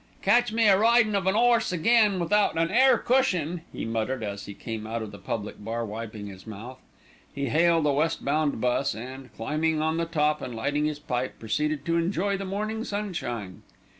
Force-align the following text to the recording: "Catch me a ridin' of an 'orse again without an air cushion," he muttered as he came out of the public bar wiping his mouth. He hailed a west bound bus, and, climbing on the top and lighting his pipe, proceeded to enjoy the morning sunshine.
"Catch 0.23 0.51
me 0.51 0.67
a 0.67 0.79
ridin' 0.79 1.13
of 1.13 1.27
an 1.27 1.35
'orse 1.35 1.71
again 1.71 2.17
without 2.17 2.57
an 2.57 2.71
air 2.71 2.97
cushion," 2.97 3.61
he 3.71 3.85
muttered 3.85 4.23
as 4.23 4.47
he 4.47 4.55
came 4.55 4.87
out 4.87 5.03
of 5.03 5.11
the 5.11 5.19
public 5.19 5.63
bar 5.63 5.85
wiping 5.85 6.25
his 6.25 6.47
mouth. 6.47 6.79
He 7.31 7.49
hailed 7.49 7.85
a 7.85 7.91
west 7.93 8.25
bound 8.25 8.59
bus, 8.59 8.95
and, 8.95 9.31
climbing 9.35 9.79
on 9.79 9.97
the 9.97 10.05
top 10.05 10.41
and 10.41 10.55
lighting 10.55 10.85
his 10.85 10.97
pipe, 10.97 11.37
proceeded 11.37 11.85
to 11.85 11.97
enjoy 11.97 12.35
the 12.35 12.45
morning 12.45 12.83
sunshine. 12.83 13.61